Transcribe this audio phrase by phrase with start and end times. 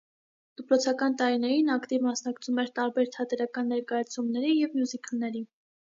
[0.59, 5.45] Դպրոցական տարիներին ակտիվ մասնակցում էր տարբեր թատերական ներկայացումների և մյուզիքլների։